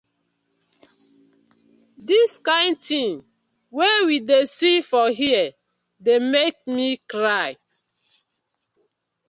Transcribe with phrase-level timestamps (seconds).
[2.05, 3.13] Di kin tin
[3.75, 5.47] wey we dey see for here
[6.05, 7.49] dey mek mi cry.